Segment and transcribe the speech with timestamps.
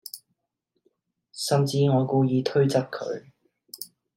[1.31, 3.25] 甚至我故意推側佢